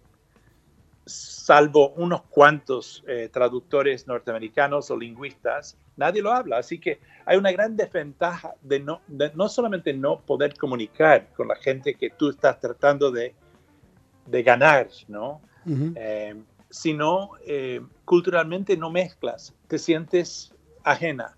salvo 1.05 1.91
unos 1.91 2.23
cuantos 2.23 3.05
eh, 3.07 3.29
traductores 3.31 4.07
norteamericanos 4.07 4.91
o 4.91 4.97
lingüistas, 4.97 5.77
nadie 5.97 6.23
lo 6.23 6.33
habla. 6.33 6.59
Así 6.59 6.79
que 6.79 6.99
hay 7.27 7.37
una 7.37 7.53
gran 7.53 7.77
desventaja 7.77 8.55
de 8.63 8.81
no, 8.81 9.03
no 9.35 9.49
solamente 9.51 9.93
no 9.93 10.21
poder 10.21 10.57
comunicar 10.57 11.29
con 11.37 11.49
la 11.49 11.57
gente 11.57 11.95
que 11.95 12.09
tú 12.09 12.31
estás 12.31 12.59
tratando 12.59 13.11
de, 13.11 13.35
de 14.25 14.43
ganar, 14.43 14.89
¿no? 15.09 15.43
Eh, 15.67 16.35
sino 16.71 17.33
eh, 17.47 17.81
culturalmente 18.05 18.77
no 18.77 18.91
mezclas, 18.91 19.55
te 19.69 19.79
sientes 19.79 20.55
ajena. 20.85 21.37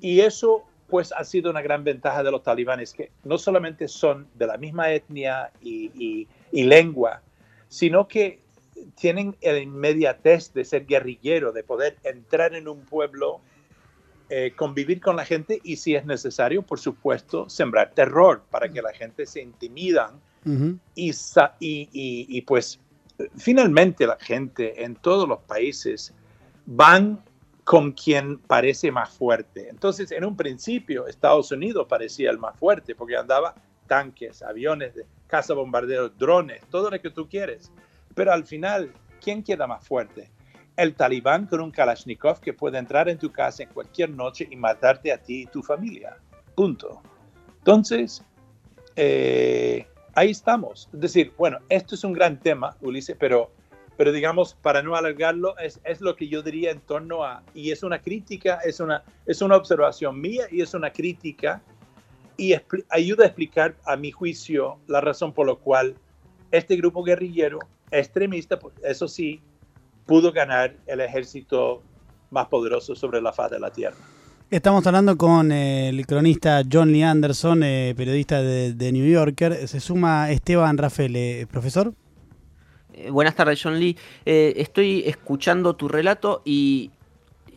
Y 0.00 0.18
eso 0.18 0.64
pues 0.88 1.12
ha 1.12 1.22
sido 1.22 1.48
una 1.48 1.62
gran 1.62 1.84
ventaja 1.84 2.24
de 2.24 2.32
los 2.32 2.42
talibanes, 2.42 2.92
que 2.92 3.12
no 3.22 3.38
solamente 3.38 3.86
son 3.86 4.26
de 4.34 4.48
la 4.48 4.56
misma 4.56 4.90
etnia 4.90 5.52
y, 5.62 6.26
y 6.50 6.64
lengua, 6.64 7.22
sino 7.68 8.08
que 8.08 8.40
tienen 8.94 9.36
el 9.40 9.62
inmediatez 9.62 10.52
de 10.52 10.64
ser 10.64 10.86
guerrillero, 10.86 11.52
de 11.52 11.62
poder 11.62 11.96
entrar 12.02 12.54
en 12.54 12.68
un 12.68 12.80
pueblo, 12.80 13.40
eh, 14.28 14.52
convivir 14.56 15.00
con 15.00 15.16
la 15.16 15.24
gente 15.24 15.60
y 15.62 15.76
si 15.76 15.94
es 15.94 16.04
necesario, 16.04 16.62
por 16.62 16.78
supuesto, 16.78 17.48
sembrar 17.48 17.92
terror 17.94 18.42
para 18.50 18.68
que 18.68 18.82
la 18.82 18.92
gente 18.92 19.26
se 19.26 19.40
intimidan 19.42 20.20
y, 20.94 21.12
y, 21.60 22.40
pues 22.42 22.80
finalmente 23.36 24.06
la 24.06 24.16
gente 24.20 24.84
en 24.84 24.96
todos 24.96 25.28
los 25.28 25.40
países 25.40 26.14
van 26.66 27.22
con 27.64 27.92
quien 27.92 28.38
parece 28.38 28.90
más 28.90 29.10
fuerte. 29.10 29.68
Entonces, 29.68 30.10
en 30.12 30.24
un 30.24 30.36
principio, 30.36 31.06
Estados 31.06 31.52
Unidos 31.52 31.86
parecía 31.88 32.30
el 32.30 32.38
más 32.38 32.58
fuerte 32.58 32.94
porque 32.94 33.16
andaba 33.16 33.54
tanques, 33.86 34.42
aviones, 34.42 34.94
caza 35.26 35.54
bombarderos, 35.54 36.16
drones, 36.18 36.62
todo 36.70 36.90
lo 36.90 37.00
que 37.00 37.10
tú 37.10 37.28
quieres. 37.28 37.70
Pero 38.14 38.32
al 38.32 38.44
final, 38.44 38.92
¿quién 39.20 39.42
queda 39.42 39.66
más 39.66 39.86
fuerte? 39.86 40.30
El 40.76 40.94
talibán 40.94 41.46
con 41.46 41.60
un 41.60 41.70
Kalashnikov 41.70 42.40
que 42.40 42.52
puede 42.52 42.78
entrar 42.78 43.08
en 43.08 43.18
tu 43.18 43.30
casa 43.30 43.62
en 43.62 43.68
cualquier 43.68 44.10
noche 44.10 44.48
y 44.50 44.56
matarte 44.56 45.12
a 45.12 45.18
ti 45.18 45.42
y 45.42 45.46
tu 45.46 45.62
familia. 45.62 46.16
Punto. 46.54 47.02
Entonces, 47.58 48.24
eh, 48.96 49.86
ahí 50.14 50.30
estamos. 50.30 50.88
Es 50.92 51.00
decir, 51.00 51.32
bueno, 51.36 51.58
esto 51.68 51.94
es 51.94 52.04
un 52.04 52.12
gran 52.12 52.38
tema, 52.38 52.76
Ulises, 52.80 53.16
pero, 53.18 53.50
pero 53.96 54.12
digamos, 54.12 54.54
para 54.54 54.82
no 54.82 54.96
alargarlo, 54.96 55.56
es, 55.58 55.80
es 55.84 56.00
lo 56.00 56.16
que 56.16 56.28
yo 56.28 56.42
diría 56.42 56.70
en 56.70 56.80
torno 56.80 57.24
a, 57.24 57.42
y 57.54 57.70
es 57.70 57.82
una 57.82 58.00
crítica, 58.00 58.60
es 58.64 58.80
una, 58.80 59.02
es 59.26 59.42
una 59.42 59.56
observación 59.56 60.20
mía 60.20 60.44
y 60.50 60.60
es 60.62 60.74
una 60.74 60.92
crítica 60.92 61.62
y 62.36 62.54
ayuda 62.88 63.24
a 63.24 63.26
explicar, 63.26 63.76
a 63.84 63.96
mi 63.96 64.10
juicio, 64.12 64.78
la 64.86 65.02
razón 65.02 65.34
por 65.34 65.46
la 65.46 65.56
cual 65.56 65.94
este 66.50 66.74
grupo 66.76 67.04
guerrillero 67.04 67.58
extremista, 67.90 68.58
pues, 68.58 68.74
eso 68.82 69.08
sí, 69.08 69.42
pudo 70.06 70.32
ganar 70.32 70.74
el 70.86 71.00
ejército 71.00 71.82
más 72.30 72.46
poderoso 72.48 72.94
sobre 72.94 73.20
la 73.20 73.32
faz 73.32 73.50
de 73.50 73.60
la 73.60 73.70
tierra. 73.70 73.96
Estamos 74.50 74.84
hablando 74.84 75.16
con 75.16 75.52
el 75.52 76.04
cronista 76.08 76.62
John 76.70 76.90
Lee 76.90 77.04
Anderson, 77.04 77.62
eh, 77.62 77.94
periodista 77.96 78.42
de, 78.42 78.92
New 78.92 79.06
Yorker. 79.08 79.68
Se 79.68 79.78
suma 79.78 80.32
Esteban 80.32 80.76
Rafael, 80.76 81.14
eh, 81.14 81.46
profesor. 81.48 81.94
Eh, 82.92 83.10
buenas 83.10 83.36
tardes, 83.36 83.60
John 83.62 83.78
Lee. 83.78 83.96
estoy 84.24 85.04
escuchando 85.06 85.76
tu 85.76 85.86
relato 85.86 86.42
y, 86.44 86.90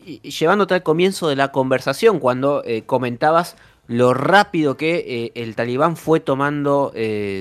y, 0.06 0.20
llevándote 0.30 0.74
al 0.74 0.84
comienzo 0.84 1.28
de 1.28 1.34
la 1.34 1.50
conversación, 1.50 2.20
cuando 2.20 2.62
comentabas 2.86 3.56
lo 3.88 4.14
rápido 4.14 4.76
que 4.76 5.32
el 5.34 5.56
talibán 5.56 5.96
fue 5.96 6.20
tomando 6.20 6.92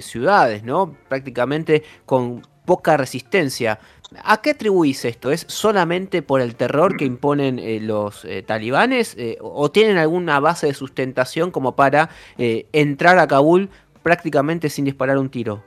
ciudades, 0.01 0.63
¿no? 0.63 0.97
Prácticamente 1.07 1.83
con 2.07 2.41
poca 2.65 2.97
resistencia. 2.97 3.79
¿A 4.23 4.41
qué 4.41 4.51
atribuís 4.51 5.05
esto? 5.05 5.31
¿Es 5.31 5.45
solamente 5.47 6.21
por 6.21 6.41
el 6.41 6.55
terror 6.55 6.97
que 6.97 7.05
imponen 7.05 7.59
eh, 7.59 7.79
los 7.79 8.25
eh, 8.25 8.43
talibanes 8.43 9.15
eh, 9.17 9.37
o 9.41 9.71
tienen 9.71 9.97
alguna 9.97 10.39
base 10.39 10.67
de 10.67 10.73
sustentación 10.73 11.51
como 11.51 11.75
para 11.75 12.09
entrar 12.37 13.17
a 13.19 13.27
Kabul 13.27 13.69
prácticamente 14.01 14.69
sin 14.69 14.85
disparar 14.85 15.17
un 15.17 15.29
tiro? 15.29 15.63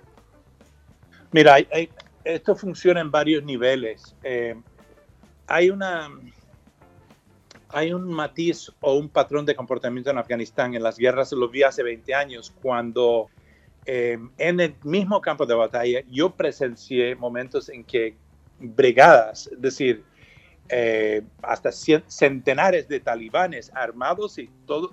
Mira, 1.33 1.57
esto 2.25 2.55
funciona 2.55 3.00
en 3.00 3.11
varios 3.11 3.45
niveles. 3.45 4.15
hay 5.47 5.71
una 5.71 6.11
hay 7.69 7.93
un 7.93 8.09
matiz 8.09 8.71
o 8.81 8.95
un 8.95 9.09
patrón 9.09 9.45
de 9.45 9.55
comportamiento 9.55 10.11
en 10.11 10.19
Afganistán. 10.19 10.75
En 10.75 10.83
las 10.83 10.99
guerras 10.99 11.33
lo 11.33 11.49
vi 11.49 11.62
hace 11.62 11.83
20 11.83 12.15
años 12.15 12.53
cuando 12.62 13.29
en 13.87 14.61
el 14.61 14.75
mismo 14.83 15.21
campo 15.21 15.47
de 15.47 15.55
batalla, 15.55 16.00
yo 16.11 16.31
presencié 16.31 17.15
momentos 17.15 17.69
en 17.69 17.85
que 17.85 18.17
brigadas, 18.59 19.49
es 19.49 19.61
decir, 19.61 20.05
eh, 20.69 21.23
hasta 21.43 21.71
centenares 21.73 22.89
de 22.89 23.01
talibanes 23.01 23.71
armados 23.75 24.39
y 24.39 24.51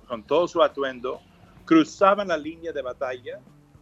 con 0.07 0.23
todo 0.23 0.47
su 0.47 0.61
atuendo, 0.61 1.19
cruzaban 1.65 2.27
la 2.27 2.37
línea 2.37 2.71
de 2.71 2.81
batalla 2.81 3.39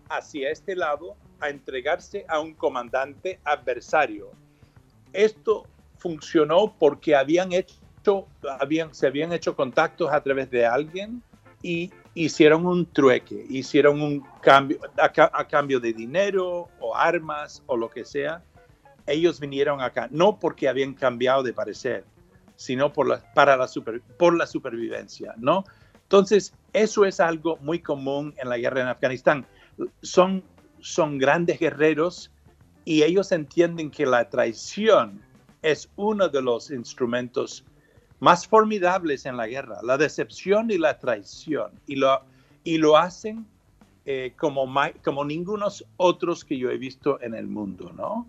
hacia 0.09 0.49
este 0.51 0.75
lado 0.75 1.15
a 1.39 1.49
entregarse 1.49 2.25
a 2.29 2.39
un 2.39 2.53
comandante 2.53 3.39
adversario. 3.43 4.31
Esto 5.11 5.67
funcionó 5.97 6.75
porque 6.79 7.15
habían 7.15 7.51
hecho, 7.51 8.27
habían, 8.59 8.93
se 8.93 9.07
habían 9.07 9.33
hecho 9.33 9.55
contactos 9.55 10.11
a 10.11 10.21
través 10.21 10.49
de 10.49 10.65
alguien 10.65 11.21
y 11.61 11.91
hicieron 12.13 12.65
un 12.65 12.85
trueque, 12.85 13.45
hicieron 13.49 14.01
un 14.01 14.21
cambio 14.41 14.79
a, 14.97 15.47
cambio 15.47 15.79
de 15.79 15.93
dinero 15.93 16.69
o 16.79 16.95
armas 16.95 17.63
o 17.67 17.77
lo 17.77 17.89
que 17.89 18.05
sea. 18.05 18.43
Ellos 19.11 19.39
vinieron 19.39 19.81
acá, 19.81 20.07
no 20.11 20.39
porque 20.39 20.67
habían 20.67 20.93
cambiado 20.93 21.43
de 21.43 21.53
parecer, 21.53 22.05
sino 22.55 22.91
por 22.91 23.07
la, 23.07 23.33
para 23.33 23.57
la 23.57 23.67
por 24.17 24.37
la 24.37 24.47
supervivencia, 24.47 25.33
¿no? 25.37 25.63
Entonces, 26.03 26.53
eso 26.73 27.05
es 27.05 27.19
algo 27.19 27.57
muy 27.61 27.79
común 27.79 28.33
en 28.37 28.49
la 28.49 28.57
guerra 28.57 28.81
en 28.81 28.87
Afganistán. 28.87 29.45
Son, 30.01 30.43
son 30.79 31.17
grandes 31.17 31.59
guerreros 31.59 32.31
y 32.83 33.03
ellos 33.03 33.31
entienden 33.31 33.89
que 33.89 34.05
la 34.05 34.29
traición 34.29 35.21
es 35.61 35.89
uno 35.95 36.27
de 36.27 36.41
los 36.41 36.71
instrumentos 36.71 37.63
más 38.19 38.47
formidables 38.47 39.25
en 39.25 39.37
la 39.37 39.47
guerra, 39.47 39.79
la 39.83 39.97
decepción 39.97 40.69
y 40.69 40.77
la 40.77 40.99
traición. 40.99 41.71
Y 41.87 41.95
lo, 41.95 42.21
y 42.63 42.77
lo 42.77 42.97
hacen 42.97 43.45
eh, 44.05 44.33
como, 44.37 44.71
como 45.03 45.25
ningunos 45.25 45.85
otros 45.97 46.43
que 46.43 46.57
yo 46.57 46.69
he 46.69 46.77
visto 46.77 47.21
en 47.21 47.35
el 47.35 47.47
mundo, 47.47 47.91
¿no? 47.95 48.27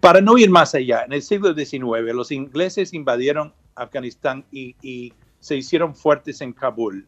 Para 0.00 0.20
no 0.20 0.38
ir 0.38 0.50
más 0.50 0.74
allá, 0.74 1.04
en 1.04 1.12
el 1.12 1.22
siglo 1.22 1.54
XIX 1.54 2.14
los 2.14 2.32
ingleses 2.32 2.92
invadieron 2.92 3.52
Afganistán 3.74 4.44
y, 4.50 5.12
se 5.40 5.56
hicieron 5.56 5.96
fuertes 5.96 6.40
en 6.40 6.52
Kabul. 6.52 7.04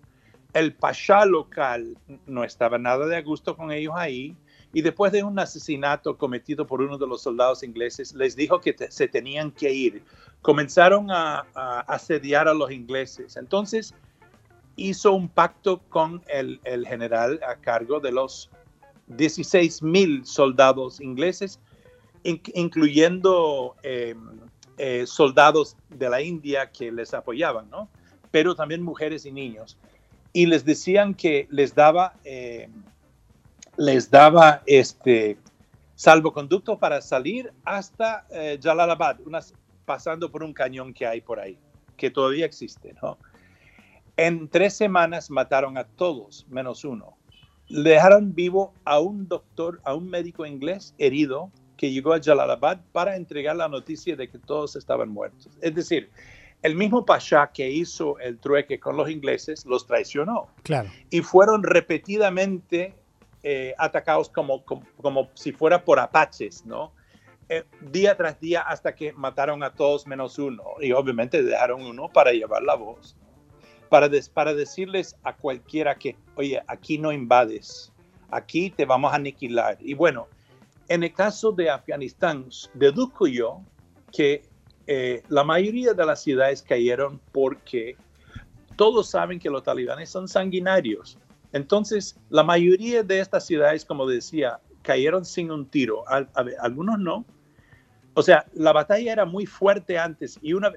El 0.52 0.74
pasha 0.74 1.24
local 1.24 1.96
no 2.26 2.42
estaba 2.42 2.78
nada 2.78 3.06
de 3.06 3.14
a 3.14 3.22
gusto 3.22 3.56
con 3.56 3.70
ellos 3.70 3.94
ahí 3.96 4.36
y 4.72 4.82
después 4.82 5.12
de 5.12 5.22
un 5.22 5.38
asesinato 5.38 6.18
cometido 6.18 6.66
por 6.66 6.82
uno 6.82 6.98
de 6.98 7.06
los 7.06 7.22
soldados 7.22 7.62
ingleses, 7.62 8.12
les 8.12 8.34
dijo 8.34 8.60
que 8.60 8.74
se 8.90 9.06
tenían 9.06 9.52
que 9.52 9.72
ir. 9.72 10.02
Comenzaron 10.42 11.12
a, 11.12 11.46
asediar 11.86 12.48
a 12.48 12.54
los 12.54 12.72
ingleses. 12.72 13.36
Entonces 13.36 13.94
hizo 14.74 15.12
un 15.12 15.28
pacto 15.28 15.78
con 15.88 16.24
el, 16.26 16.60
general 16.88 17.38
a 17.48 17.54
cargo 17.54 18.00
de 18.00 18.10
los 18.10 18.50
16 19.06 19.80
mil 19.82 20.26
soldados 20.26 21.00
ingleses, 21.00 21.60
incluyendo 22.24 23.76
em, 23.82 24.18
eh, 24.78 25.04
soldados 25.06 25.76
de 25.90 26.08
la 26.08 26.20
India 26.20 26.70
que 26.72 26.90
les 26.90 27.14
apoyaban, 27.14 27.70
¿no? 27.70 27.88
pero 28.30 28.56
también 28.56 28.82
mujeres 28.82 29.26
y 29.26 29.32
niños. 29.32 29.78
Y 30.32 30.46
les 30.46 30.64
decían 30.64 31.14
que 31.14 31.46
les 31.50 31.74
daba... 31.74 32.14
Em, 32.24 32.72
les 33.76 34.10
daba 34.10 34.62
este 34.66 35.38
salvoconducto 35.94 36.78
para 36.78 37.00
salir 37.00 37.52
hasta 37.64 38.26
eh, 38.30 38.58
Jalalabad, 38.62 39.18
pasando 39.84 40.30
por 40.30 40.42
un 40.42 40.52
cañón 40.52 40.92
que 40.92 41.06
hay 41.06 41.20
por 41.20 41.38
ahí, 41.38 41.58
que 41.96 42.10
todavía 42.10 42.46
existe, 42.46 42.94
¿no? 43.02 43.18
En 44.16 44.48
tres 44.48 44.74
semanas 44.74 45.30
mataron 45.30 45.76
a 45.76 45.84
todos, 45.84 46.46
menos 46.48 46.84
uno. 46.84 47.16
Dejaron 47.68 48.34
vivo 48.34 48.72
a 48.84 49.00
un 49.00 49.26
doctor, 49.26 49.80
a 49.84 49.94
un 49.94 50.08
médico 50.08 50.46
inglés 50.46 50.94
herido 50.98 51.50
que 51.76 51.90
llegó 51.90 52.12
a 52.12 52.20
Jalalabad 52.22 52.80
para 52.92 53.16
entregar 53.16 53.56
la 53.56 53.68
noticia 53.68 54.16
de 54.16 54.28
que 54.28 54.38
todos 54.38 54.76
estaban 54.76 55.08
muertos. 55.08 55.48
Es 55.60 55.74
decir, 55.74 56.10
el 56.62 56.74
mismo 56.76 57.04
Pasha 57.04 57.50
que 57.52 57.70
hizo 57.70 58.18
el 58.20 58.38
trueque 58.38 58.80
con 58.80 58.96
los 58.96 59.10
ingleses 59.10 59.66
los 59.66 59.86
traicionó. 59.86 60.48
Claro. 60.62 60.90
Y 61.10 61.20
fueron 61.20 61.62
repetidamente 61.62 62.94
eh, 63.42 63.74
atacados 63.76 64.30
como, 64.30 64.64
como, 64.64 65.28
si 65.34 65.52
fuera 65.52 65.84
por 65.84 65.98
apaches, 65.98 66.64
¿no? 66.64 66.92
Eh, 67.50 67.64
día 67.82 68.16
tras 68.16 68.40
día 68.40 68.62
hasta 68.62 68.94
que 68.94 69.12
mataron 69.12 69.62
a 69.62 69.74
todos 69.74 70.06
menos 70.06 70.38
uno 70.38 70.62
y 70.80 70.92
obviamente 70.92 71.42
dejaron 71.42 71.82
uno 71.82 72.08
para 72.08 72.32
llevar 72.32 72.62
la 72.62 72.74
voz, 72.74 73.14
para, 73.90 74.08
para 74.32 74.54
decirles 74.54 75.14
a 75.22 75.36
cualquiera 75.36 75.96
que, 75.96 76.16
oye, 76.36 76.62
aquí 76.66 76.96
no 76.96 77.12
invades, 77.12 77.92
aquí 78.30 78.70
te 78.70 78.86
vamos 78.86 79.12
a 79.12 79.16
aniquilar. 79.16 79.76
Y 79.80 79.92
bueno, 79.92 80.28
en 80.88 81.02
el 81.02 81.12
caso 81.12 81.52
de 81.52 81.70
Afganistán, 81.70 82.48
deduzco 82.74 83.26
yo 83.26 83.62
que 84.12 84.42
eh, 84.86 85.22
la 85.28 85.44
mayoría 85.44 85.94
de 85.94 86.06
las 86.06 86.22
ciudades 86.22 86.62
cayeron 86.62 87.20
porque 87.32 87.96
todos 88.76 89.10
saben 89.10 89.38
que 89.38 89.50
los 89.50 89.62
talibanes 89.62 90.10
son 90.10 90.28
sanguinarios. 90.28 91.18
Entonces, 91.52 92.18
la 92.30 92.42
mayoría 92.42 93.02
de 93.02 93.20
estas 93.20 93.46
ciudades, 93.46 93.84
como 93.84 94.06
decía, 94.06 94.60
cayeron 94.82 95.24
sin 95.24 95.50
un 95.50 95.66
tiro. 95.66 96.04
algunos 96.60 96.98
no. 96.98 97.24
O 98.14 98.22
sea, 98.22 98.46
la 98.54 98.72
batalla 98.72 99.12
era 99.12 99.24
muy 99.24 99.46
fuerte 99.46 99.98
antes 99.98 100.38
y 100.42 100.52
una, 100.52 100.72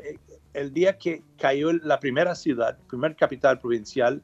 el 0.53 0.73
día 0.73 0.97
que 0.97 1.23
cayó 1.37 1.71
la 1.73 1.99
primera 1.99 2.33
ciudad, 2.33 2.77
primer 2.87 3.15
capital 3.15 3.59
provincial, 3.59 4.23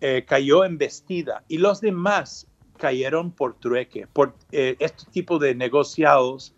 eh, 0.00 0.24
cayó 0.26 0.64
embestida 0.64 1.44
y 1.48 1.56
los 1.58 1.80
demás 1.80 2.46
cayeron 2.76 3.30
por 3.32 3.58
trueque, 3.58 4.06
por 4.12 4.34
eh, 4.52 4.76
este 4.78 5.04
tipo 5.10 5.38
de 5.38 5.54
negociados 5.54 6.54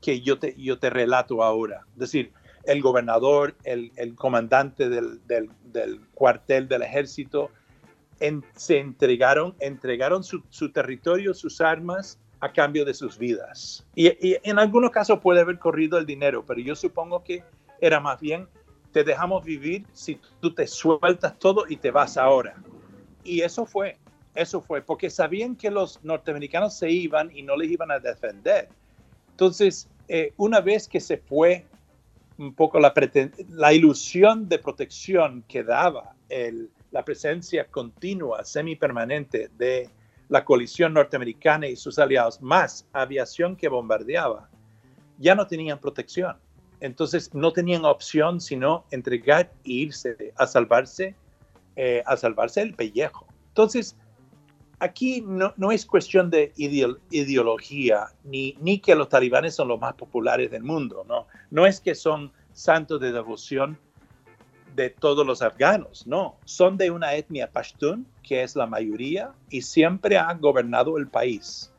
que 0.00 0.20
yo 0.20 0.38
te, 0.38 0.54
yo 0.56 0.78
te 0.78 0.90
relato 0.90 1.42
ahora. 1.42 1.86
Es 1.94 1.98
decir, 1.98 2.32
el 2.64 2.82
gobernador, 2.82 3.54
el, 3.64 3.92
el 3.96 4.14
comandante 4.14 4.88
del, 4.88 5.26
del, 5.26 5.50
del, 5.64 6.00
cuartel 6.14 6.68
del 6.68 6.82
ejército, 6.82 7.50
se 8.54 8.78
entregaron, 8.78 9.54
entregaron 9.58 10.22
su, 10.22 10.42
su, 10.48 10.70
territorio, 10.70 11.34
sus 11.34 11.60
armas 11.60 12.20
a 12.40 12.52
cambio 12.52 12.84
de 12.84 12.94
sus 12.94 13.18
vidas. 13.18 13.84
Y, 13.94 14.08
y, 14.26 14.36
en 14.44 14.58
algunos 14.58 14.90
casos 14.90 15.18
puede 15.20 15.40
haber 15.40 15.58
corrido 15.58 15.98
el 15.98 16.06
dinero, 16.06 16.44
pero 16.46 16.60
yo 16.60 16.76
supongo 16.76 17.24
que 17.24 17.42
era 17.80 17.98
más 17.98 18.20
bien, 18.20 18.46
te 18.92 19.02
dejamos 19.02 19.44
vivir 19.44 19.84
si 19.92 20.20
tú 20.40 20.54
te 20.54 20.66
sueltas 20.66 21.38
todo 21.38 21.64
y 21.68 21.76
te 21.76 21.90
vas 21.90 22.16
ahora. 22.16 22.54
Y 23.24 23.40
eso 23.40 23.66
fue, 23.66 23.98
eso 24.34 24.60
fue, 24.60 24.82
porque 24.82 25.10
sabían 25.10 25.56
que 25.56 25.70
los 25.70 26.02
norteamericanos 26.04 26.74
se 26.74 26.90
iban 26.90 27.30
y 27.34 27.42
no 27.42 27.56
les 27.56 27.70
iban 27.70 27.90
a 27.90 27.98
defender. 27.98 28.68
Entonces, 29.30 29.88
eh, 30.08 30.32
una 30.36 30.60
vez 30.60 30.88
que 30.88 31.00
se 31.00 31.18
fue 31.18 31.66
un 32.38 32.54
poco 32.54 32.80
la, 32.80 33.72
ilusión 33.72 34.48
de 34.48 34.58
protección 34.58 35.44
que 35.46 35.62
daba 35.62 36.14
la 36.90 37.04
presencia 37.04 37.66
continua, 37.66 38.44
semipermanente 38.44 39.50
de 39.58 39.88
la 40.28 40.44
coalición 40.44 40.94
norteamericana 40.94 41.66
y 41.66 41.76
sus 41.76 41.98
aliados, 41.98 42.40
más 42.40 42.86
aviación 42.92 43.54
que 43.54 43.68
bombardeaba, 43.68 44.48
ya 45.18 45.34
no 45.34 45.46
tenían 45.46 45.78
protección. 45.78 46.36
Entonces 46.80 47.32
no 47.34 47.52
tenían 47.52 47.84
opción 47.84 48.40
sino 48.40 48.84
entregar 48.90 49.52
e 49.64 49.72
irse 49.72 50.32
a 50.36 50.46
salvarse, 50.46 51.14
eh, 51.76 52.02
a 52.06 52.16
salvarse 52.16 52.62
el 52.62 52.74
pellejo. 52.74 53.26
Entonces, 53.48 53.94
aquí 54.82 55.22
no, 55.24 55.54
no 55.56 55.70
es 55.70 55.86
cuestión 55.86 56.28
de 56.28 56.52
ideología, 56.56 58.08
ni, 58.24 58.56
ni 58.60 58.80
que 58.80 58.96
los 58.96 59.08
talibanes 59.08 59.54
son 59.54 59.68
los 59.68 59.80
más 59.80 59.94
populares 59.94 60.50
del 60.50 60.64
mundo, 60.64 61.04
¿no? 61.08 61.28
No 61.52 61.66
es 61.66 61.80
que 61.80 61.94
son 61.94 62.32
santos 62.52 63.00
de 63.00 63.12
devoción 63.12 63.78
de 64.74 64.90
todos 64.90 65.24
los 65.24 65.40
afganos, 65.40 66.04
no, 66.08 66.36
son 66.44 66.76
de 66.78 66.90
una 66.90 67.14
etnia 67.14 67.52
pashtun, 67.52 68.08
que 68.24 68.42
es 68.42 68.56
la 68.56 68.66
mayoría, 68.66 69.32
y 69.50 69.62
siempre 69.62 70.18
han 70.18 70.40
gobernado 70.40 70.98
el 70.98 71.06
país. 71.06 71.72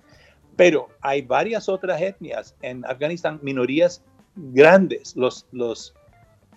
Pero 0.55 0.87
hay 1.01 1.23
varias 1.23 1.67
otras 1.67 2.01
etnias 2.01 2.55
en 2.61 2.85
Afganistán, 2.85 3.37
minorías 3.41 4.01
grandes, 4.35 5.17
los, 5.17 5.45
los, 5.51 5.93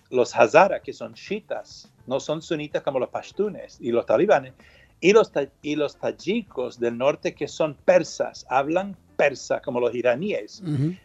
los 0.09 0.33
Hazara, 0.33 0.79
que 0.81 0.93
son 0.93 1.13
chiitas, 1.13 1.91
no 2.05 2.21
son 2.21 2.41
sunitas 2.41 2.83
como 2.83 2.99
los 2.99 3.09
pashtunes 3.09 3.79
y 3.81 3.91
los 3.91 4.05
talibanes, 4.05 4.53
y 4.99 5.13
los, 5.13 5.31
y 5.61 5.75
los 5.75 5.97
tayikos 5.97 6.79
del 6.79 6.97
norte 6.97 7.35
que 7.35 7.47
son 7.47 7.75
persas, 7.75 8.45
hablan 8.49 8.97
persa 9.15 9.61
como 9.61 9.79
los 9.79 9.93
iraníes. 9.95 10.63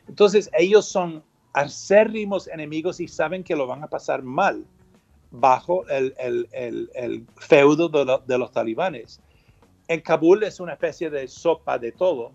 Entonces 0.09 0.51
ellos 0.57 0.87
son 0.87 1.23
acérrimos 1.55 2.49
enemigos 2.49 3.01
y 3.01 3.09
saben 3.09 3.45
que 3.45 3.57
lo 3.57 3.67
van 3.67 3.83
a 3.83 3.87
pasar 3.89 4.23
mal 4.23 4.65
bajo 5.31 5.87
el, 5.89 6.15
el, 6.19 6.49
el, 6.95 7.27
feudo 7.37 7.89
de, 7.89 8.19
de, 8.27 8.39
los 8.39 8.53
talibanes. 8.53 9.21
En 9.89 10.01
Kabul 10.01 10.43
es 10.43 10.61
una 10.61 10.73
especie 10.73 11.11
de 11.11 11.29
sopa 11.29 11.79
de 11.79 11.93
todo 11.93 12.33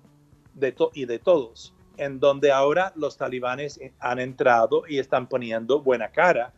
de 0.54 0.76
y 0.94 1.06
de 1.06 1.20
todos, 1.20 1.74
en 1.98 2.20
donde 2.20 2.52
ahora 2.52 2.92
los 2.96 3.18
talibanes 3.18 3.80
han 4.00 4.20
entrado 4.20 4.84
y 4.88 4.98
están 4.98 5.28
poniendo 5.28 5.82
buena 5.82 6.10
cara 6.10 6.54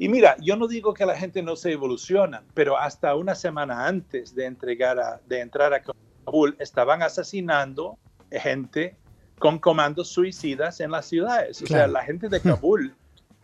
y 0.00 0.08
mira, 0.08 0.34
yo 0.40 0.56
no 0.56 0.66
digo 0.66 0.94
que 0.94 1.04
la 1.04 1.14
gente 1.14 1.42
no 1.42 1.56
se 1.56 1.72
evoluciona, 1.72 2.42
pero 2.54 2.78
hasta 2.78 3.14
una 3.16 3.34
semana 3.34 3.86
antes 3.86 4.34
de, 4.34 4.46
entregar 4.46 4.98
a, 4.98 5.20
de 5.26 5.40
entrar 5.40 5.74
a 5.74 5.82
Kabul 5.82 6.56
estaban 6.58 7.02
asesinando 7.02 7.98
gente 8.30 8.96
con 9.38 9.58
comandos 9.58 10.08
suicidas 10.08 10.80
en 10.80 10.90
las 10.90 11.04
ciudades. 11.04 11.60
O 11.60 11.66
sea, 11.66 11.86
la 11.86 12.02
gente 12.02 12.30
de 12.30 12.40
Kabul 12.40 12.94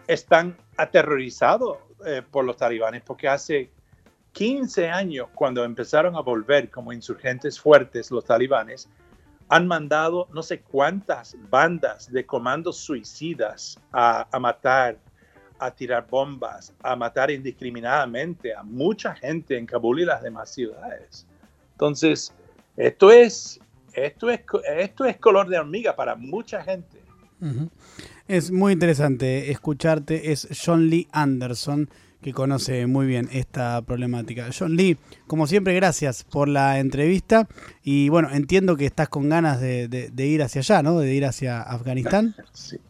están 0.07 0.57
aterrorizados 0.79 1.77
eh, 2.07 2.23
por 2.31 2.47
los 2.47 2.57
talibanes 2.57 3.03
porque 3.03 3.29
hace 3.29 3.71
15 4.33 4.89
años, 4.89 5.29
cuando 5.35 5.63
empezaron 5.63 6.17
a 6.17 6.21
volver 6.21 6.71
como 6.71 6.91
insurgentes 6.91 7.61
fuertes 7.61 8.11
los 8.11 8.25
talibanes, 8.25 8.89
han 9.51 9.67
mandado 9.67 10.27
no 10.33 10.43
sé 10.43 10.63
cuántas 10.63 11.37
bandas 11.51 12.11
de 12.11 12.25
comandos 12.25 12.79
suicidas 12.79 13.79
a, 13.93 14.27
a 14.35 14.39
matar 14.39 14.97
a 15.59 15.71
tirar 15.71 16.07
bombas, 16.09 16.73
a 16.83 16.97
matar 16.97 17.31
indiscriminadamente 17.31 18.55
a 18.55 18.63
mucha 18.63 19.15
gente 19.15 19.57
en 19.57 19.67
Kabul 19.67 20.01
y 20.01 20.05
las 20.05 20.23
demás 20.23 20.53
ciudades. 20.53 21.27
Entonces, 21.73 22.33
esto 22.77 23.11
es, 23.11 23.61
esto 23.93 24.31
es, 24.31 24.41
esto 24.77 25.05
es 25.05 25.17
color 25.19 25.49
de 25.49 25.59
hormiga 25.59 25.95
para 25.97 26.15
mucha 26.15 26.63
gente. 26.63 27.01
Es 28.29 28.51
muy 28.51 28.73
interesante 28.73 29.51
escucharte. 29.51 30.33
Es 30.33 30.49
John 30.65 30.89
Lee 30.89 31.09
Anderson 31.13 31.89
que 32.23 32.33
conoce 32.33 32.87
muy 32.87 33.07
bien 33.07 33.29
esta 33.31 33.83
problemática. 33.83 34.49
John 34.57 34.75
Lee, 34.75 34.99
como 35.27 35.47
siempre, 35.47 35.75
gracias 35.75 36.25
por 36.25 36.49
la 36.49 36.79
entrevista. 36.79 37.47
Y 37.83 38.09
bueno, 38.09 38.31
entiendo 38.33 38.77
que 38.77 38.87
estás 38.87 39.09
con 39.09 39.29
ganas 39.29 39.61
de, 39.61 39.87
de 39.89 40.27
ir 40.27 40.43
hacia 40.43 40.61
allá, 40.61 40.83
¿no? 40.83 40.99
De 40.99 41.15
ir 41.15 41.25
hacia 41.25 41.63
Afganistán. 41.63 42.35
Sí. 42.53 42.81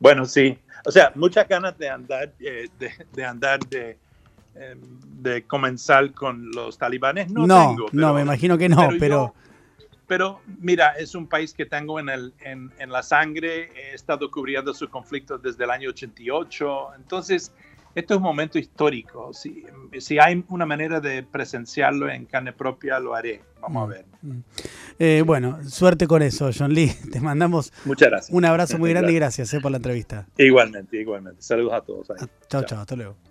Bueno, 0.00 0.24
sí, 0.26 0.58
o 0.84 0.90
sea, 0.90 1.12
muchas 1.14 1.48
ganas 1.48 1.76
de 1.78 1.88
andar, 1.88 2.32
eh, 2.40 2.68
de, 3.12 3.24
andar 3.24 3.60
de, 3.68 3.98
em, 4.54 4.80
de 5.22 5.42
comenzar 5.44 6.12
con 6.12 6.50
los 6.50 6.78
talibanes. 6.78 7.30
No, 7.30 7.46
no 7.46 7.68
tengo. 7.68 7.86
no, 7.92 8.14
me 8.14 8.22
imagino 8.22 8.56
que 8.58 8.68
no, 8.68 8.88
pero... 8.98 9.34
Pero, 10.06 10.40
mira, 10.58 10.92
es 10.92 11.14
un 11.14 11.26
país 11.26 11.52
que 11.52 11.66
tengo 11.66 12.00
en, 12.00 12.08
el, 12.08 12.32
en, 12.40 12.72
en, 12.78 12.90
la 12.90 13.02
sangre, 13.02 13.70
he 13.76 13.94
estado 13.94 14.30
cubriendo 14.30 14.72
su 14.72 14.88
conflicto 14.88 15.36
desde 15.36 15.64
el 15.64 15.70
año 15.70 15.90
88, 15.90 16.94
entonces 16.96 17.52
esto 17.98 18.14
es 18.14 18.18
un 18.18 18.24
momento 18.24 18.58
histórico. 18.58 19.32
Si, 19.32 19.64
si 19.98 20.18
hay 20.18 20.44
una 20.48 20.66
manera 20.66 21.00
de 21.00 21.22
presenciarlo 21.22 22.08
en 22.10 22.26
carne 22.26 22.52
propia, 22.52 22.98
lo 22.98 23.14
haré. 23.14 23.42
Vamos 23.60 23.88
a 23.88 23.92
ver. 23.92 24.04
Mm. 24.22 24.38
Eh, 24.98 25.22
bueno, 25.26 25.58
suerte 25.68 26.06
con 26.06 26.22
eso, 26.22 26.50
John 26.56 26.72
Lee. 26.72 26.92
Te 27.12 27.20
mandamos 27.20 27.72
Muchas 27.84 28.08
gracias. 28.10 28.34
un 28.36 28.44
abrazo 28.44 28.78
muy 28.78 28.90
grande 28.94 29.12
y 29.12 29.16
gracias 29.16 29.52
eh, 29.54 29.60
por 29.60 29.70
la 29.70 29.78
entrevista. 29.78 30.26
Igualmente, 30.36 31.00
igualmente. 31.00 31.42
Saludos 31.42 31.72
a 31.72 31.80
todos. 31.80 32.08
Chao, 32.48 32.62
chao, 32.64 32.80
hasta 32.80 32.96
luego. 32.96 33.27